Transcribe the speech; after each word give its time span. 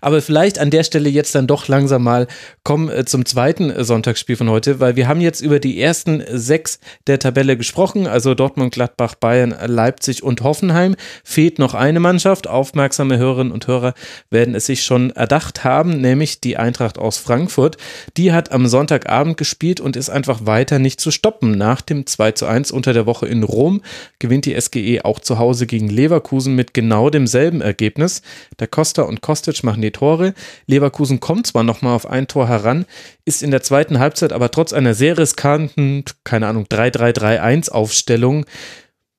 Aber 0.00 0.22
vielleicht 0.22 0.58
an 0.58 0.70
der 0.70 0.84
Stelle 0.84 1.08
jetzt 1.08 1.34
dann 1.34 1.46
doch 1.46 1.68
langsam 1.68 2.02
mal 2.02 2.26
kommen 2.64 2.88
äh, 2.88 3.04
zum 3.04 3.24
zweiten 3.24 3.70
äh, 3.70 3.84
Sonntagsspiel 3.84 4.36
von 4.36 4.50
heute, 4.50 4.80
weil 4.80 4.96
wir 4.96 5.08
haben 5.08 5.20
jetzt 5.20 5.40
über 5.40 5.58
die 5.58 5.80
ersten 5.80 6.22
sechs 6.30 6.78
der 7.06 7.18
Tabelle 7.18 7.56
gesprochen, 7.56 8.06
also 8.06 8.34
Dortmund, 8.34 8.72
Gladbach, 8.72 9.14
Bayern, 9.14 9.54
Leipzig 9.66 10.22
und 10.22 10.42
Hoffenheim. 10.42 10.96
Fehlt 11.24 11.58
noch 11.58 11.74
eine 11.74 12.00
Mannschaft. 12.00 12.46
Aufmerksame 12.46 13.18
Hörerinnen 13.18 13.52
und 13.52 13.66
Hörer 13.66 13.94
werden 14.30 14.54
es 14.54 14.66
sich 14.66 14.84
schon 14.84 15.10
erdacht 15.10 15.64
haben, 15.64 16.00
nämlich 16.00 16.40
die 16.40 16.56
Eintracht 16.56 16.98
aus 16.98 17.18
Frankfurt. 17.18 17.76
Die 18.16 18.32
hat 18.32 18.52
am 18.52 18.66
Sonntagabend 18.66 19.36
gespielt 19.36 19.80
und 19.80 19.96
ist 19.96 20.10
einfach 20.10 20.46
weiter 20.46 20.78
nicht 20.78 21.00
zu 21.00 21.10
stoppen. 21.10 21.52
Nach 21.52 21.80
dem 21.80 22.06
2 22.06 22.32
zu 22.32 22.46
1 22.46 22.70
unter 22.70 22.92
der 22.92 23.06
Woche 23.06 23.26
in 23.26 23.42
Rom 23.42 23.82
gewinnt 24.18 24.46
die 24.46 24.58
SGE 24.60 25.04
auch 25.04 25.20
zu 25.20 25.38
Hause 25.38 25.66
gegen 25.66 25.88
Leverkusen 25.88 26.54
mit 26.54 26.74
genau 26.74 27.10
demselben 27.10 27.60
Ergebnis. 27.60 28.22
Der 28.58 28.66
Costa 28.66 29.02
und 29.02 29.20
Kostic 29.20 29.61
machen 29.62 29.82
die 29.82 29.90
Tore. 29.90 30.34
Leverkusen 30.66 31.20
kommt 31.20 31.46
zwar 31.46 31.64
nochmal 31.64 31.94
auf 31.94 32.06
ein 32.06 32.28
Tor 32.28 32.48
heran, 32.48 32.86
ist 33.24 33.42
in 33.42 33.50
der 33.50 33.62
zweiten 33.62 33.98
Halbzeit 33.98 34.32
aber 34.32 34.50
trotz 34.50 34.72
einer 34.72 34.94
sehr 34.94 35.18
riskanten, 35.18 36.04
keine 36.24 36.46
Ahnung, 36.46 36.66
3-3-3-1 36.66 37.70
Aufstellung 37.70 38.46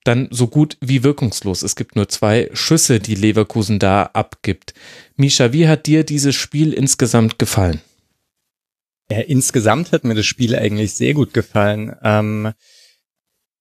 dann 0.04 0.28
so 0.30 0.46
gut 0.46 0.76
wie 0.80 1.02
wirkungslos. 1.02 1.62
Es 1.62 1.76
gibt 1.76 1.96
nur 1.96 2.08
zwei 2.08 2.50
Schüsse, 2.52 3.00
die 3.00 3.14
Leverkusen 3.14 3.78
da 3.78 4.10
abgibt. 4.12 4.74
Misha, 5.16 5.52
wie 5.52 5.66
hat 5.66 5.86
dir 5.86 6.04
dieses 6.04 6.34
Spiel 6.34 6.74
insgesamt 6.74 7.38
gefallen? 7.38 7.80
Ja, 9.10 9.20
insgesamt 9.20 9.92
hat 9.92 10.04
mir 10.04 10.14
das 10.14 10.26
Spiel 10.26 10.54
eigentlich 10.54 10.94
sehr 10.94 11.14
gut 11.14 11.34
gefallen. 11.34 11.96
Ähm, 12.02 12.52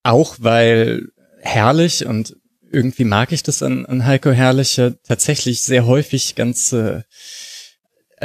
auch 0.03 0.35
weil 0.39 1.07
herrlich 1.41 2.05
und 2.05 2.35
irgendwie 2.73 3.05
mag 3.05 3.31
ich 3.31 3.43
das 3.43 3.63
an, 3.63 3.85
an 3.85 4.05
Heiko 4.05 4.31
Herrliche 4.31 4.97
tatsächlich 5.03 5.61
sehr 5.61 5.85
häufig 5.85 6.35
ganz 6.35 6.73
äh, 6.73 7.03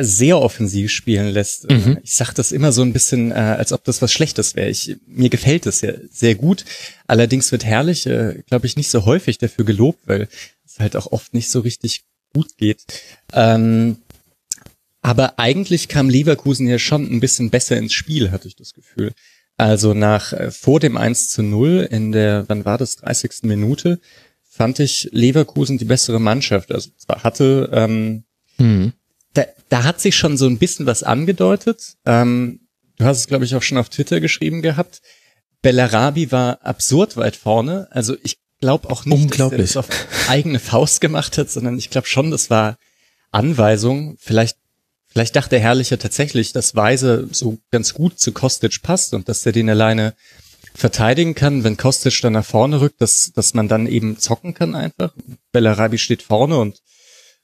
sehr 0.01 0.39
offensiv 0.39 0.91
spielen 0.91 1.29
lässt. 1.29 1.71
Mhm. 1.71 1.99
Ich 2.03 2.15
sag 2.15 2.33
das 2.33 2.53
immer 2.53 2.73
so 2.73 2.83
ein 2.83 2.93
bisschen, 2.93 3.31
äh, 3.31 3.35
als 3.35 3.73
ob 3.73 3.85
das 3.85 4.01
was 4.01 4.13
Schlechtes 4.13 4.57
wäre. 4.57 4.71
Ich, 4.71 4.97
mir 5.07 5.29
gefällt 5.29 5.67
es 5.67 5.81
ja 5.81 5.93
sehr 6.11 6.35
gut. 6.35 6.65
Allerdings 7.07 7.53
wird 7.53 7.65
herrlich, 7.65 8.07
äh, 8.07 8.43
glaube 8.47 8.67
ich, 8.67 8.77
nicht 8.77 8.91
so 8.91 9.05
häufig 9.05 9.39
dafür 9.39 9.65
gelobt, 9.65 10.01
weil 10.07 10.29
es 10.65 10.79
halt 10.79 10.97
auch 10.97 11.13
oft 11.13 11.35
nicht 11.35 11.51
so 11.51 11.61
richtig 11.61 12.05
gut 12.33 12.57
geht. 12.57 12.83
Ähm, 13.33 13.99
aber 15.01 15.39
eigentlich 15.39 15.89
kam 15.89 16.11
Leverkusen 16.11 16.67
ja 16.69 16.79
schon 16.79 17.11
ein 17.11 17.21
bisschen 17.21 17.51
besser 17.51 17.77
ins 17.77 17.93
Spiel, 17.93 18.31
hatte 18.31 18.49
ich 18.49 18.57
das 18.57 18.75
Gefühl. 18.75 19.13
Also 19.57 19.95
nach 19.95 20.33
äh, 20.33 20.51
vor 20.51 20.81
dem 20.81 20.97
1 20.97 21.31
zu 21.31 21.43
0 21.43 21.89
in 21.91 22.13
der, 22.13 22.45
wann 22.49 22.65
war 22.65 22.79
das, 22.79 22.97
30. 22.97 23.43
Minute, 23.43 24.01
fand 24.59 24.81
ich 24.81 25.09
Leverkusen 25.13 25.79
die 25.79 25.85
bessere 25.85 26.21
Mannschaft. 26.21 26.73
Also 26.73 26.91
zwar 26.99 27.23
hatte, 27.23 27.71
ähm, 27.73 28.25
Hm. 28.57 28.93
da, 29.35 29.45
da 29.69 29.85
hat 29.85 30.01
sich 30.01 30.17
schon 30.17 30.37
so 30.37 30.47
ein 30.47 30.59
bisschen 30.59 30.85
was 30.85 31.05
angedeutet. 31.05 31.95
Ähm, 32.05 32.61
du 32.99 33.05
hast 33.05 33.19
es, 33.19 33.29
glaube 33.29 33.45
ich, 33.45 33.55
auch 33.55 33.63
schon 33.63 33.79
auf 33.79 33.89
Twitter 33.89 34.21
geschrieben 34.21 34.61
gehabt. 34.61 35.01
Bellarabi 35.63 36.33
war 36.33 36.61
absurd 36.67 37.17
weit 37.17 37.37
vorne. 37.37 37.87
Also 37.93 38.17
ich 38.25 38.39
glaube 38.61 38.91
auch 38.91 39.05
nicht, 39.05 39.39
dass 39.39 39.53
er 39.53 39.59
das 39.59 39.77
auf 39.77 39.89
eigene 40.29 40.59
Faust 40.59 41.01
gemacht 41.01 41.39
hat, 41.39 41.49
sondern 41.49 41.79
ich 41.79 41.91
glaube 41.91 42.09
schon, 42.09 42.33
das 42.33 42.51
war 42.51 42.79
Anweisung. 43.31 44.17
Vielleicht, 44.19 44.57
vielleicht 45.07 45.37
dachte 45.37 45.51
der 45.51 45.61
Herrliche 45.61 45.99
tatsächlich, 45.99 46.53
dass 46.53 46.75
Weise 46.75 47.29
so 47.31 47.59
ganz 47.71 47.95
gut 47.95 48.19
zu 48.19 48.33
Kostic 48.33 48.83
passt 48.83 49.15
und 49.15 49.29
dass 49.29 49.47
er 49.47 49.53
den 49.53 49.71
alleine 49.71 50.15
verteidigen 50.79 51.35
kann, 51.35 51.65
wenn 51.65 51.77
Kostic 51.77 52.21
dann 52.23 52.35
nach 52.35 52.45
vorne 52.45 52.81
rückt, 52.81 53.01
dass, 53.01 53.33
dass 53.35 53.53
man 53.53 53.67
dann 53.67 53.89
eben 53.89 54.19
zocken 54.19 54.55
kann 54.55 54.77
einfach. 54.77 55.13
Bellarabi 55.51 55.99
steht 55.99 56.23
vorne 56.23 56.57
und, 56.59 56.81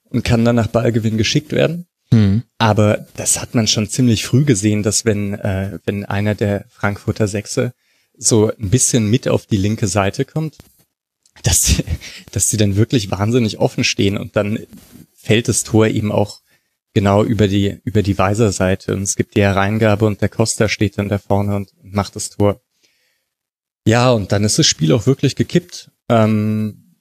und 0.04 0.24
kann 0.24 0.44
dann 0.44 0.54
nach 0.54 0.68
Ballgewinn 0.68 1.18
geschickt 1.18 1.50
werden. 1.50 1.86
Hm. 2.12 2.44
Aber 2.58 3.06
das 3.16 3.40
hat 3.40 3.56
man 3.56 3.66
schon 3.66 3.88
ziemlich 3.88 4.24
früh 4.24 4.44
gesehen, 4.44 4.84
dass 4.84 5.04
wenn, 5.04 5.34
äh, 5.34 5.80
wenn 5.84 6.04
einer 6.04 6.36
der 6.36 6.66
Frankfurter 6.70 7.26
Sechse 7.26 7.72
so 8.16 8.52
ein 8.56 8.70
bisschen 8.70 9.10
mit 9.10 9.26
auf 9.26 9.46
die 9.46 9.56
linke 9.56 9.88
Seite 9.88 10.24
kommt, 10.24 10.56
dass 11.42 11.62
die, 11.62 11.84
dass 12.30 12.46
die 12.46 12.56
dann 12.56 12.76
wirklich 12.76 13.10
wahnsinnig 13.10 13.58
offen 13.58 13.82
stehen 13.82 14.16
und 14.16 14.36
dann 14.36 14.60
fällt 15.12 15.48
das 15.48 15.64
Tor 15.64 15.88
eben 15.88 16.12
auch 16.12 16.40
genau 16.92 17.24
über 17.24 17.48
die, 17.48 17.80
über 17.82 18.02
die 18.02 18.16
Weiser-Seite 18.16 18.94
und 18.94 19.02
es 19.02 19.16
gibt 19.16 19.34
die 19.34 19.42
Hereingabe 19.42 20.04
und 20.04 20.20
der 20.20 20.28
Costa 20.28 20.68
steht 20.68 20.98
dann 20.98 21.08
da 21.08 21.18
vorne 21.18 21.56
und 21.56 21.72
macht 21.82 22.14
das 22.14 22.30
Tor. 22.30 22.60
Ja, 23.86 24.10
und 24.12 24.32
dann 24.32 24.44
ist 24.44 24.58
das 24.58 24.66
Spiel 24.66 24.92
auch 24.92 25.06
wirklich 25.06 25.36
gekippt. 25.36 25.90
Ähm, 26.08 26.96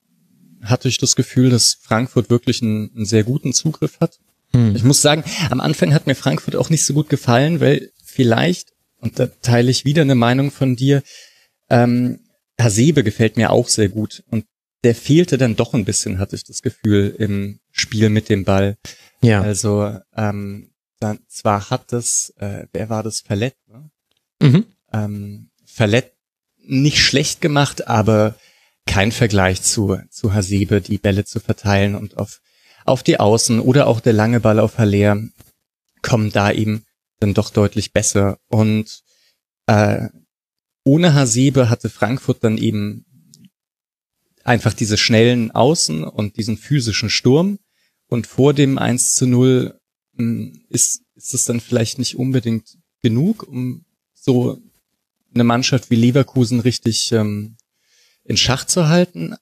hatte 0.62 0.88
ich 0.88 0.98
das 0.98 1.16
Gefühl, 1.16 1.50
dass 1.50 1.78
Frankfurt 1.80 2.30
wirklich 2.30 2.62
einen, 2.62 2.90
einen 2.94 3.06
sehr 3.06 3.24
guten 3.24 3.52
Zugriff 3.52 4.00
hat. 4.00 4.18
Hm. 4.52 4.74
Ich 4.76 4.84
muss 4.84 5.02
sagen, 5.02 5.24
am 5.50 5.60
Anfang 5.60 5.92
hat 5.92 6.06
mir 6.06 6.14
Frankfurt 6.14 6.56
auch 6.56 6.70
nicht 6.70 6.84
so 6.84 6.94
gut 6.94 7.08
gefallen, 7.08 7.60
weil 7.60 7.90
vielleicht, 8.04 8.72
und 8.98 9.18
da 9.18 9.26
teile 9.26 9.70
ich 9.70 9.84
wieder 9.84 10.02
eine 10.02 10.14
Meinung 10.14 10.50
von 10.50 10.76
dir, 10.76 11.02
ähm, 11.70 12.20
Hasebe 12.58 13.02
gefällt 13.02 13.36
mir 13.36 13.50
auch 13.50 13.68
sehr 13.68 13.88
gut. 13.88 14.22
Und 14.30 14.46
der 14.84 14.94
fehlte 14.94 15.38
dann 15.38 15.56
doch 15.56 15.74
ein 15.74 15.84
bisschen, 15.84 16.18
hatte 16.18 16.36
ich 16.36 16.44
das 16.44 16.62
Gefühl, 16.62 17.14
im 17.18 17.60
Spiel 17.72 18.10
mit 18.10 18.28
dem 18.28 18.44
Ball. 18.44 18.76
Ja. 19.22 19.40
Also, 19.40 19.98
ähm, 20.14 20.70
dann 21.00 21.18
zwar 21.28 21.70
hat 21.70 21.92
das, 21.92 22.32
äh, 22.38 22.66
wer 22.72 22.90
war 22.90 23.02
das, 23.02 23.20
Verlet, 23.20 23.56
ne? 23.66 23.90
Mhm. 24.40 24.66
ähm, 24.92 25.50
Verlet 25.64 26.13
nicht 26.66 26.98
schlecht 26.98 27.40
gemacht, 27.40 27.88
aber 27.88 28.34
kein 28.86 29.12
Vergleich 29.12 29.62
zu, 29.62 29.98
zu 30.10 30.34
Hasebe, 30.34 30.80
die 30.80 30.98
Bälle 30.98 31.24
zu 31.24 31.40
verteilen 31.40 31.94
und 31.94 32.16
auf, 32.18 32.40
auf 32.84 33.02
die 33.02 33.18
Außen 33.18 33.60
oder 33.60 33.86
auch 33.86 34.00
der 34.00 34.12
lange 34.12 34.40
Ball 34.40 34.60
auf 34.60 34.78
Haller 34.78 35.22
kommen 36.02 36.30
da 36.30 36.52
eben 36.52 36.84
dann 37.20 37.34
doch 37.34 37.50
deutlich 37.50 37.92
besser. 37.92 38.38
Und 38.48 39.02
äh, 39.66 40.08
ohne 40.84 41.14
Hasebe 41.14 41.70
hatte 41.70 41.88
Frankfurt 41.88 42.44
dann 42.44 42.58
eben 42.58 43.06
einfach 44.44 44.74
diese 44.74 44.98
schnellen 44.98 45.50
Außen 45.50 46.04
und 46.04 46.36
diesen 46.36 46.58
physischen 46.58 47.08
Sturm. 47.08 47.58
Und 48.08 48.26
vor 48.26 48.52
dem 48.52 48.76
1 48.76 49.14
zu 49.14 49.26
0 49.26 49.80
mh, 50.12 50.58
ist, 50.68 51.02
ist 51.14 51.34
es 51.34 51.46
dann 51.46 51.60
vielleicht 51.60 51.98
nicht 51.98 52.16
unbedingt 52.16 52.76
genug, 53.00 53.42
um 53.44 53.86
so 54.12 54.60
eine 55.34 55.44
Mannschaft 55.44 55.90
wie 55.90 55.96
Leverkusen 55.96 56.60
richtig 56.60 57.12
ähm, 57.12 57.56
in 58.24 58.36
Schach 58.36 58.64
zu 58.64 58.88
halten. 58.88 59.34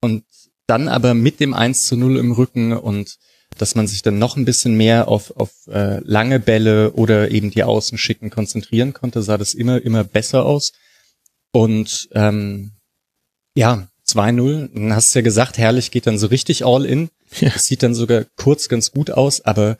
Und 0.00 0.24
dann 0.66 0.88
aber 0.88 1.14
mit 1.14 1.40
dem 1.40 1.54
1 1.54 1.86
zu 1.86 1.96
0 1.96 2.18
im 2.18 2.32
Rücken 2.32 2.72
und 2.72 3.16
dass 3.56 3.74
man 3.74 3.86
sich 3.86 4.02
dann 4.02 4.18
noch 4.18 4.36
ein 4.36 4.44
bisschen 4.44 4.76
mehr 4.76 5.08
auf, 5.08 5.34
auf 5.36 5.50
äh, 5.68 5.98
lange 6.00 6.38
Bälle 6.38 6.92
oder 6.92 7.30
eben 7.30 7.50
die 7.50 7.62
Außenschicken 7.62 8.30
konzentrieren 8.30 8.92
konnte, 8.92 9.22
sah 9.22 9.38
das 9.38 9.54
immer, 9.54 9.80
immer 9.82 10.04
besser 10.04 10.44
aus. 10.44 10.72
Und 11.50 12.08
ähm, 12.12 12.72
ja, 13.54 13.88
2-0, 14.06 14.70
dann 14.74 14.94
hast 14.94 15.14
du 15.14 15.18
ja 15.18 15.22
gesagt, 15.22 15.58
herrlich 15.58 15.90
geht 15.90 16.06
dann 16.06 16.18
so 16.18 16.28
richtig 16.28 16.64
all 16.64 16.84
in. 16.84 17.10
Ja. 17.40 17.52
Es 17.54 17.66
sieht 17.66 17.82
dann 17.82 17.94
sogar 17.94 18.24
kurz 18.36 18.68
ganz 18.68 18.90
gut 18.90 19.10
aus, 19.10 19.42
aber 19.42 19.76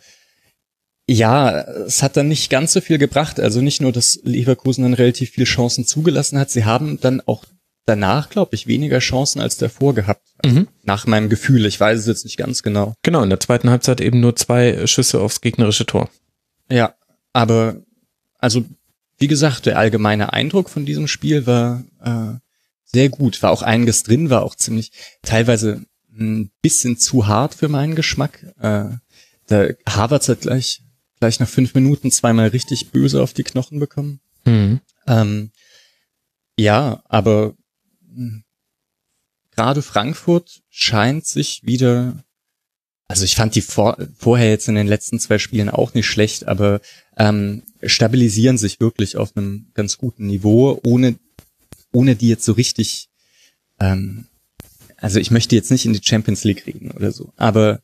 ja, 1.08 1.62
es 1.86 2.02
hat 2.02 2.16
dann 2.18 2.28
nicht 2.28 2.50
ganz 2.50 2.74
so 2.74 2.82
viel 2.82 2.98
gebracht. 2.98 3.40
Also 3.40 3.62
nicht 3.62 3.80
nur, 3.80 3.92
dass 3.92 4.20
Leverkusen 4.24 4.82
dann 4.82 4.94
relativ 4.94 5.30
viele 5.30 5.46
Chancen 5.46 5.86
zugelassen 5.86 6.38
hat, 6.38 6.50
sie 6.50 6.66
haben 6.66 7.00
dann 7.00 7.22
auch 7.22 7.44
danach, 7.86 8.28
glaube 8.28 8.54
ich, 8.54 8.66
weniger 8.66 8.98
Chancen 8.98 9.40
als 9.40 9.56
davor 9.56 9.94
gehabt. 9.94 10.28
Mhm. 10.44 10.68
Nach 10.82 11.06
meinem 11.06 11.30
Gefühl. 11.30 11.64
Ich 11.64 11.80
weiß 11.80 11.98
es 11.98 12.06
jetzt 12.06 12.24
nicht 12.24 12.36
ganz 12.36 12.62
genau. 12.62 12.92
Genau, 13.02 13.22
in 13.22 13.30
der 13.30 13.40
zweiten 13.40 13.70
Halbzeit 13.70 14.02
eben 14.02 14.20
nur 14.20 14.36
zwei 14.36 14.86
Schüsse 14.86 15.20
aufs 15.20 15.40
gegnerische 15.40 15.86
Tor. 15.86 16.10
Ja, 16.70 16.94
aber 17.32 17.76
also 18.38 18.66
wie 19.16 19.28
gesagt, 19.28 19.64
der 19.64 19.78
allgemeine 19.78 20.34
Eindruck 20.34 20.68
von 20.68 20.84
diesem 20.84 21.08
Spiel 21.08 21.46
war 21.46 21.84
äh, 22.04 22.38
sehr 22.84 23.08
gut. 23.08 23.42
War 23.42 23.50
auch 23.50 23.62
einiges 23.62 24.02
drin, 24.02 24.28
war 24.28 24.42
auch 24.42 24.54
ziemlich 24.54 24.92
teilweise 25.22 25.86
ein 26.12 26.50
bisschen 26.60 26.98
zu 26.98 27.26
hart 27.26 27.54
für 27.54 27.68
meinen 27.68 27.94
Geschmack. 27.94 28.44
Äh, 28.60 28.90
der 29.48 29.76
Harvards 29.88 30.28
hat 30.28 30.42
gleich 30.42 30.82
gleich 31.18 31.40
nach 31.40 31.48
fünf 31.48 31.74
Minuten 31.74 32.10
zweimal 32.10 32.48
richtig 32.48 32.90
böse 32.90 33.22
auf 33.22 33.32
die 33.32 33.44
Knochen 33.44 33.78
bekommen. 33.78 34.20
Mhm. 34.44 34.80
Ähm, 35.06 35.50
ja, 36.58 37.02
aber 37.06 37.54
mh, 38.00 38.42
gerade 39.58 39.82
Frankfurt 39.82 40.62
scheint 40.68 41.26
sich 41.26 41.62
wieder, 41.64 42.24
also 43.08 43.24
ich 43.24 43.36
fand 43.36 43.54
die 43.54 43.60
vor, 43.60 43.96
vorher 44.16 44.50
jetzt 44.50 44.68
in 44.68 44.74
den 44.74 44.86
letzten 44.86 45.18
zwei 45.18 45.38
Spielen 45.38 45.68
auch 45.68 45.94
nicht 45.94 46.06
schlecht, 46.06 46.46
aber 46.46 46.80
ähm, 47.16 47.62
stabilisieren 47.82 48.58
sich 48.58 48.80
wirklich 48.80 49.16
auf 49.16 49.36
einem 49.36 49.70
ganz 49.74 49.98
guten 49.98 50.26
Niveau, 50.26 50.80
ohne, 50.84 51.18
ohne 51.92 52.16
die 52.16 52.28
jetzt 52.28 52.44
so 52.44 52.52
richtig, 52.52 53.08
ähm, 53.80 54.26
also 54.96 55.20
ich 55.20 55.30
möchte 55.30 55.56
jetzt 55.56 55.70
nicht 55.70 55.86
in 55.86 55.92
die 55.92 56.02
Champions 56.04 56.44
League 56.44 56.66
reden 56.66 56.90
oder 56.90 57.12
so, 57.12 57.32
aber 57.36 57.82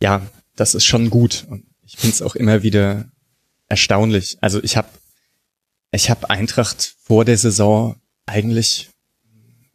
ja, 0.00 0.26
das 0.56 0.74
ist 0.74 0.84
schon 0.84 1.10
gut 1.10 1.46
und 1.48 1.64
ich 1.86 1.96
finde 1.96 2.14
es 2.14 2.22
auch 2.22 2.34
immer 2.34 2.62
wieder 2.62 3.10
erstaunlich. 3.68 4.38
Also 4.40 4.62
ich 4.62 4.76
habe 4.76 4.88
ich 5.92 6.10
hab 6.10 6.30
Eintracht 6.30 6.96
vor 7.02 7.24
der 7.24 7.38
Saison 7.38 7.96
eigentlich 8.26 8.90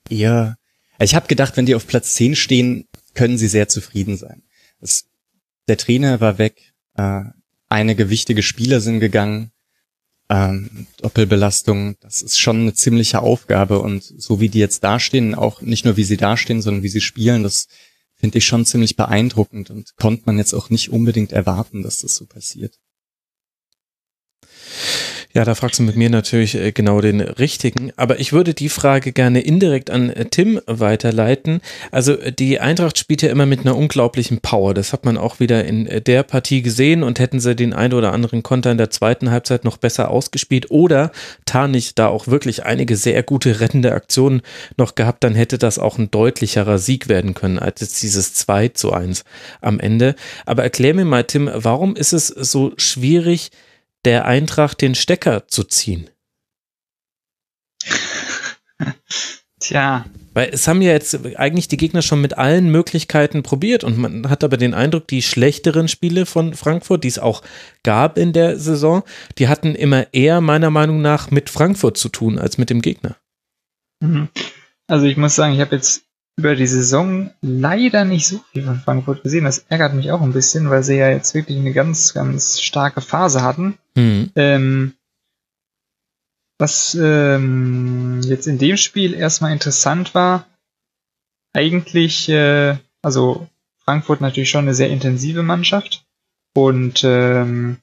eher, 0.09 0.57
ich 0.99 1.15
habe 1.15 1.27
gedacht, 1.27 1.55
wenn 1.55 1.65
die 1.65 1.75
auf 1.75 1.87
Platz 1.87 2.13
10 2.13 2.35
stehen, 2.35 2.87
können 3.13 3.37
sie 3.37 3.47
sehr 3.47 3.69
zufrieden 3.69 4.17
sein. 4.17 4.43
Das, 4.81 5.05
der 5.67 5.77
Trainer 5.77 6.19
war 6.19 6.37
weg, 6.37 6.73
äh, 6.95 7.23
einige 7.69 8.09
wichtige 8.09 8.43
Spieler 8.43 8.81
sind 8.81 8.99
gegangen, 8.99 9.51
ähm, 10.29 10.87
Doppelbelastung, 10.97 11.95
das 12.01 12.21
ist 12.21 12.39
schon 12.39 12.61
eine 12.61 12.73
ziemliche 12.73 13.21
Aufgabe 13.21 13.79
und 13.79 14.03
so 14.03 14.39
wie 14.39 14.49
die 14.49 14.59
jetzt 14.59 14.83
dastehen, 14.83 15.33
auch 15.35 15.61
nicht 15.61 15.85
nur 15.85 15.97
wie 15.97 16.03
sie 16.03 16.17
dastehen, 16.17 16.61
sondern 16.61 16.83
wie 16.83 16.89
sie 16.89 17.01
spielen, 17.01 17.43
das 17.43 17.67
finde 18.19 18.37
ich 18.37 18.45
schon 18.45 18.65
ziemlich 18.65 18.95
beeindruckend 18.95 19.69
und 19.69 19.95
konnte 19.95 20.23
man 20.25 20.37
jetzt 20.37 20.53
auch 20.53 20.69
nicht 20.69 20.91
unbedingt 20.91 21.31
erwarten, 21.31 21.81
dass 21.81 21.97
das 21.97 22.15
so 22.15 22.25
passiert. 22.25 22.75
Ja, 25.31 25.45
da 25.45 25.53
fragst 25.53 25.77
du 25.77 25.83
mit 25.83 25.95
mir 25.95 26.09
natürlich 26.09 26.55
äh, 26.55 26.71
genau 26.71 27.01
den 27.01 27.21
richtigen. 27.21 27.91
Aber 27.97 28.19
ich 28.19 28.33
würde 28.33 28.55
die 28.55 28.67
Frage 28.67 29.11
gerne 29.11 29.41
indirekt 29.41 29.91
an 29.91 30.09
äh, 30.09 30.25
Tim 30.25 30.59
weiterleiten. 30.65 31.61
Also 31.91 32.13
äh, 32.13 32.31
die 32.31 32.59
Eintracht 32.59 32.97
spielt 32.97 33.21
ja 33.21 33.29
immer 33.29 33.45
mit 33.45 33.59
einer 33.59 33.77
unglaublichen 33.77 34.39
Power. 34.39 34.73
Das 34.73 34.91
hat 34.91 35.05
man 35.05 35.17
auch 35.17 35.39
wieder 35.39 35.65
in 35.65 35.85
der 36.03 36.23
Partie 36.23 36.63
gesehen 36.63 37.03
und 37.03 37.19
hätten 37.19 37.39
sie 37.39 37.55
den 37.55 37.73
ein 37.73 37.93
oder 37.93 38.11
anderen 38.11 38.41
Konter 38.41 38.71
in 38.71 38.79
der 38.79 38.89
zweiten 38.89 39.29
Halbzeit 39.29 39.65
noch 39.65 39.77
besser 39.77 40.09
ausgespielt 40.09 40.71
oder 40.71 41.11
Tarnich 41.45 41.93
da 41.93 42.07
auch 42.07 42.25
wirklich 42.25 42.65
einige 42.65 42.95
sehr 42.95 43.21
gute 43.21 43.59
rettende 43.59 43.91
Aktionen 43.91 44.41
noch 44.77 44.95
gehabt, 44.95 45.23
dann 45.23 45.35
hätte 45.35 45.59
das 45.59 45.77
auch 45.77 45.99
ein 45.99 46.09
deutlicherer 46.09 46.79
Sieg 46.79 47.07
werden 47.07 47.35
können 47.35 47.59
als 47.59 47.81
jetzt 47.81 48.01
dieses 48.01 48.33
2 48.33 48.69
zu 48.69 48.93
1 48.93 49.23
am 49.61 49.79
Ende. 49.79 50.15
Aber 50.47 50.63
erklär 50.63 50.95
mir 50.95 51.05
mal, 51.05 51.23
Tim, 51.23 51.51
warum 51.53 51.95
ist 51.95 52.13
es 52.13 52.27
so 52.27 52.73
schwierig, 52.77 53.51
der 54.05 54.25
Eintracht 54.25 54.81
den 54.81 54.95
Stecker 54.95 55.47
zu 55.47 55.63
ziehen? 55.63 56.09
Tja. 59.59 60.05
Weil 60.33 60.49
es 60.53 60.67
haben 60.67 60.81
ja 60.81 60.91
jetzt 60.91 61.19
eigentlich 61.37 61.67
die 61.67 61.77
Gegner 61.77 62.01
schon 62.01 62.21
mit 62.21 62.37
allen 62.37 62.71
Möglichkeiten 62.71 63.43
probiert 63.43 63.83
und 63.83 63.97
man 63.97 64.29
hat 64.29 64.43
aber 64.43 64.57
den 64.57 64.73
Eindruck, 64.73 65.07
die 65.07 65.21
schlechteren 65.21 65.87
Spiele 65.87 66.25
von 66.25 66.53
Frankfurt, 66.53 67.03
die 67.03 67.09
es 67.09 67.19
auch 67.19 67.41
gab 67.83 68.17
in 68.17 68.31
der 68.31 68.57
Saison, 68.57 69.03
die 69.37 69.47
hatten 69.47 69.75
immer 69.75 70.13
eher 70.13 70.39
meiner 70.39 70.69
Meinung 70.69 71.01
nach 71.01 71.29
mit 71.31 71.49
Frankfurt 71.49 71.97
zu 71.97 72.09
tun 72.09 72.39
als 72.39 72.57
mit 72.57 72.69
dem 72.69 72.81
Gegner. 72.81 73.17
Mhm. 74.01 74.29
Also 74.87 75.05
ich 75.05 75.17
muss 75.17 75.35
sagen, 75.35 75.53
ich 75.53 75.59
habe 75.59 75.75
jetzt 75.75 76.08
über 76.39 76.55
die 76.55 76.67
Saison 76.67 77.31
leider 77.41 78.05
nicht 78.05 78.25
so 78.25 78.39
viel 78.51 78.63
von 78.63 78.79
Frankfurt 78.79 79.23
gesehen. 79.23 79.43
Das 79.43 79.65
ärgert 79.67 79.93
mich 79.93 80.09
auch 80.11 80.21
ein 80.21 80.31
bisschen, 80.31 80.69
weil 80.69 80.83
sie 80.83 80.95
ja 80.95 81.09
jetzt 81.09 81.35
wirklich 81.35 81.57
eine 81.57 81.73
ganz, 81.73 82.13
ganz 82.13 82.61
starke 82.61 83.01
Phase 83.01 83.43
hatten. 83.43 83.77
Mhm. 83.95 84.31
Ähm, 84.37 84.93
was 86.57 86.95
ähm, 86.95 88.21
jetzt 88.23 88.47
in 88.47 88.57
dem 88.57 88.77
Spiel 88.77 89.13
erstmal 89.13 89.51
interessant 89.51 90.15
war, 90.15 90.47
eigentlich, 91.51 92.29
äh, 92.29 92.77
also 93.01 93.49
Frankfurt 93.83 94.21
natürlich 94.21 94.49
schon 94.49 94.63
eine 94.63 94.75
sehr 94.75 94.89
intensive 94.89 95.43
Mannschaft 95.43 96.05
und 96.55 97.01
ähm, 97.03 97.79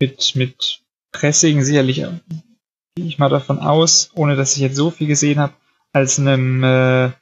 mit, 0.00 0.36
mit 0.36 0.80
Pressing 1.10 1.64
sicherlich 1.64 1.96
gehe 1.96 3.06
ich 3.06 3.18
mal 3.18 3.30
davon 3.30 3.58
aus, 3.58 4.10
ohne 4.14 4.36
dass 4.36 4.54
ich 4.54 4.62
jetzt 4.62 4.76
so 4.76 4.90
viel 4.90 5.08
gesehen 5.08 5.40
habe, 5.40 5.54
als 5.94 6.18
einem 6.18 6.62
äh, 6.62 7.12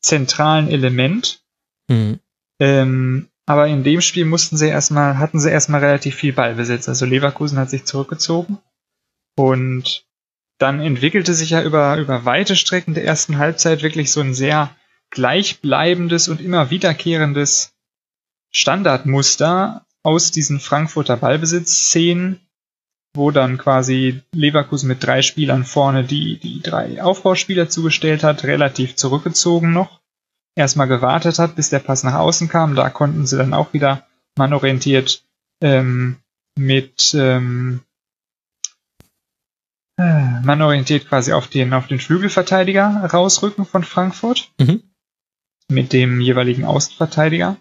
zentralen 0.00 0.68
Element. 0.68 1.44
Mhm. 1.88 2.18
Ähm, 2.58 3.28
aber 3.44 3.68
in 3.68 3.84
dem 3.84 4.00
Spiel 4.00 4.24
mussten 4.24 4.56
sie 4.56 4.68
erstmal, 4.68 5.18
hatten 5.18 5.38
sie 5.38 5.50
erstmal 5.50 5.80
relativ 5.84 6.16
viel 6.16 6.32
Ballbesitz. 6.32 6.88
Also 6.88 7.06
Leverkusen 7.06 7.58
hat 7.58 7.70
sich 7.70 7.84
zurückgezogen 7.84 8.58
und 9.36 10.04
dann 10.58 10.80
entwickelte 10.80 11.34
sich 11.34 11.50
ja 11.50 11.62
über, 11.62 11.96
über 11.98 12.24
weite 12.24 12.56
Strecken 12.56 12.94
der 12.94 13.04
ersten 13.04 13.38
Halbzeit 13.38 13.82
wirklich 13.82 14.10
so 14.10 14.20
ein 14.20 14.34
sehr 14.34 14.74
gleichbleibendes 15.10 16.28
und 16.28 16.40
immer 16.40 16.70
wiederkehrendes 16.70 17.74
Standardmuster 18.50 19.86
aus 20.02 20.30
diesen 20.30 20.60
Frankfurter 20.60 21.16
Ballbesitzszenen, 21.16 22.40
wo 23.16 23.30
dann 23.30 23.58
quasi 23.58 24.22
Leverkusen 24.32 24.88
mit 24.88 25.02
drei 25.02 25.22
Spielern 25.22 25.64
vorne 25.64 26.04
die, 26.04 26.38
die 26.38 26.60
drei 26.62 27.02
Aufbauspieler 27.02 27.68
zugestellt 27.68 28.22
hat, 28.22 28.44
relativ 28.44 28.96
zurückgezogen 28.96 29.72
noch. 29.72 30.00
Erstmal 30.54 30.88
gewartet 30.88 31.38
hat, 31.38 31.56
bis 31.56 31.70
der 31.70 31.80
Pass 31.80 32.02
nach 32.02 32.14
außen 32.14 32.48
kam. 32.48 32.76
Da 32.76 32.88
konnten 32.88 33.26
sie 33.26 33.36
dann 33.36 33.54
auch 33.54 33.72
wieder 33.72 34.06
mannorientiert 34.36 35.24
ähm, 35.60 36.16
mit 36.56 37.14
ähm, 37.14 37.80
äh, 39.98 40.40
mannorientiert 40.42 41.08
quasi 41.08 41.32
auf 41.32 41.48
den, 41.48 41.72
auf 41.72 41.86
den 41.86 42.00
Flügelverteidiger 42.00 43.08
rausrücken 43.12 43.64
von 43.64 43.84
Frankfurt. 43.84 44.50
Mhm. 44.58 44.82
Mit 45.68 45.92
dem 45.92 46.20
jeweiligen 46.20 46.64
Außenverteidiger. 46.64 47.56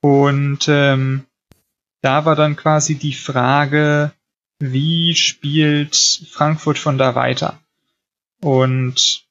Und 0.00 0.66
ähm, 0.68 1.26
da 2.02 2.24
war 2.24 2.34
dann 2.34 2.56
quasi 2.56 2.94
die 2.94 3.12
Frage, 3.12 4.12
wie 4.60 5.14
spielt 5.14 5.96
Frankfurt 6.30 6.78
von 6.78 6.98
da 6.98 7.14
weiter? 7.14 7.58
Und 8.40 9.24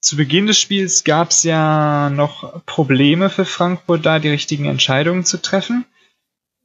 zu 0.00 0.16
Beginn 0.16 0.46
des 0.46 0.58
Spiels 0.58 1.04
gab 1.04 1.30
es 1.30 1.44
ja 1.44 2.10
noch 2.10 2.66
Probleme 2.66 3.30
für 3.30 3.44
Frankfurt, 3.44 4.04
da 4.04 4.18
die 4.18 4.28
richtigen 4.28 4.64
Entscheidungen 4.64 5.24
zu 5.24 5.40
treffen. 5.40 5.84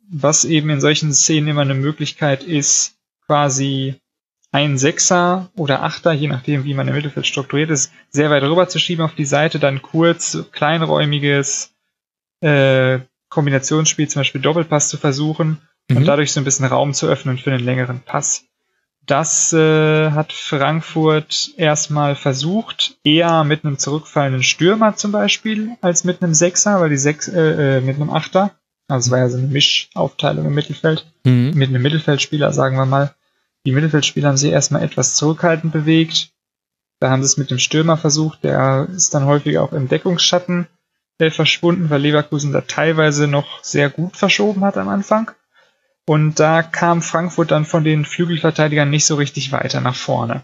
Was 0.10 0.44
eben 0.44 0.70
in 0.70 0.82
solchen 0.82 1.14
Szenen 1.14 1.50
immer 1.50 1.62
eine 1.62 1.76
Möglichkeit 1.76 2.44
ist, 2.44 2.98
quasi 3.26 3.96
ein 4.52 4.78
Sechser 4.78 5.52
oder 5.56 5.84
Achter, 5.84 6.14
je 6.14 6.30
nachdem, 6.30 6.64
wie 6.64 6.74
man 6.74 6.88
im 6.88 6.96
Mittelfeld 6.96 7.28
strukturiert 7.28 7.70
ist, 7.70 7.92
sehr 8.10 8.32
weit 8.32 8.44
rüber 8.44 8.68
zu 8.70 8.80
schieben 8.80 9.04
auf 9.04 9.14
die 9.14 9.26
Seite, 9.26 9.60
dann 9.60 9.82
kurz 9.82 10.38
kleinräumiges 10.52 11.76
äh, 12.40 13.00
Kombinationsspiel, 13.30 14.08
zum 14.08 14.22
Beispiel 14.22 14.42
Doppelpass 14.42 14.90
zu 14.90 14.98
versuchen 14.98 15.62
Mhm. 15.89 15.98
und 15.98 16.06
dadurch 16.06 16.32
so 16.32 16.39
ein 16.41 16.44
bisschen 16.44 16.65
Raum 16.65 16.94
zu 16.94 17.08
öffnen 17.08 17.38
für 17.38 17.51
einen 17.51 17.63
längeren 17.63 18.01
Pass. 18.01 18.44
Das 19.06 19.53
äh, 19.53 20.12
hat 20.12 20.34
Frankfurt 20.34 21.51
erstmal 21.56 22.15
versucht, 22.15 22.98
eher 23.06 23.46
mit 23.46 23.63
einem 23.63 23.77
zurückfallenden 23.77 24.44
Stürmer 24.44 24.96
zum 24.98 25.13
Beispiel, 25.13 25.72
als 25.82 26.03
mit 26.03 26.22
einem 26.22 26.34
Sechser, 26.34 26.82
weil 26.82 26.89
die 26.89 26.98
Sechs, 26.98 27.29
äh, 27.29 27.77
äh, 27.77 27.82
mit 27.82 27.96
einem 27.96 28.10
Achter, 28.10 28.51
also 28.89 29.08
es 29.08 29.12
war 29.12 29.20
ja 29.20 29.29
so 29.29 29.38
eine 29.38 29.48
Mischaufteilung 29.48 30.46
im 30.46 30.53
Mittelfeld, 30.53 31.06
Mhm. 31.24 31.53
mit 31.56 31.70
einem 31.70 31.82
Mittelfeldspieler, 31.82 32.51
sagen 32.51 32.75
wir 32.77 32.86
mal. 32.86 33.13
Die 33.65 33.72
Mittelfeldspieler 33.72 34.29
haben 34.29 34.38
sich 34.38 34.51
erstmal 34.51 34.84
etwas 34.84 35.15
zurückhaltend 35.15 35.72
bewegt. 35.74 36.32
Da 37.00 37.10
haben 37.10 37.22
sie 37.22 37.27
es 37.27 37.38
mit 37.38 37.50
dem 37.51 37.60
Stürmer 37.60 37.96
versucht, 37.98 38.44
der 38.44 38.88
ist 38.94 39.13
dann 39.13 39.25
häufig 39.25 39.58
auch 39.58 39.72
im 39.72 39.88
Deckungsschatten 39.88 40.67
äh, 41.20 41.29
verschwunden, 41.29 41.89
weil 41.89 42.01
Leverkusen 42.01 42.51
da 42.51 42.62
teilweise 42.62 43.27
noch 43.27 43.63
sehr 43.63 43.89
gut 43.89 44.17
verschoben 44.17 44.63
hat 44.65 44.77
am 44.77 44.89
Anfang. 44.89 45.32
Und 46.10 46.40
da 46.40 46.64
kam 46.64 47.02
Frankfurt 47.02 47.52
dann 47.52 47.66
von 47.66 47.84
den 47.84 48.06
Flügelverteidigern 48.06 48.90
nicht 48.90 49.06
so 49.06 49.16
richtig 49.16 49.52
weiter 49.52 49.82
nach 49.82 49.96
vorne. 49.96 50.44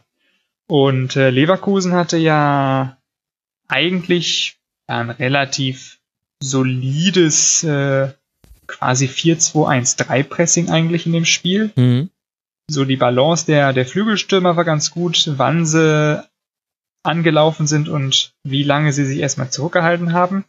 Und 0.67 1.15
äh, 1.15 1.29
Leverkusen 1.29 1.93
hatte 1.93 2.17
ja 2.17 2.97
eigentlich 3.69 4.57
ein 4.87 5.09
relativ 5.09 5.99
solides 6.41 7.63
äh, 7.63 8.11
quasi 8.67 9.05
4-2-1-3 9.05 10.23
Pressing 10.23 10.69
eigentlich 10.69 11.05
in 11.05 11.13
dem 11.13 11.25
Spiel. 11.25 11.71
Mhm. 11.77 12.09
so 12.69 12.83
die 12.83 12.97
Balance 12.97 13.45
der, 13.45 13.71
der 13.71 13.85
Flügelstürmer 13.85 14.57
war 14.57 14.65
ganz 14.65 14.91
gut, 14.91 15.31
wann 15.37 15.65
sie 15.65 16.23
angelaufen 17.03 17.67
sind 17.67 17.87
und 17.87 18.33
wie 18.43 18.63
lange 18.63 18.91
sie 18.91 19.05
sich 19.05 19.19
erstmal 19.19 19.49
zurückgehalten 19.49 20.11
haben. 20.11 20.43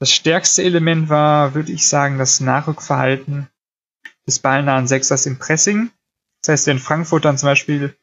Das 0.00 0.10
stärkste 0.10 0.64
Element 0.64 1.08
war, 1.08 1.54
würde 1.54 1.72
ich 1.72 1.86
sagen, 1.86 2.18
das 2.18 2.40
Nachrückverhalten 2.40 3.48
des 4.26 4.40
ballnahen 4.40 4.86
Sechsers 4.86 5.26
im 5.26 5.38
Pressing. 5.38 5.90
Das 6.42 6.52
heißt, 6.52 6.66
wenn 6.66 6.78
Frankfurt 6.78 7.24
dann 7.24 7.38
zum 7.38 7.48
Beispiel 7.48 7.96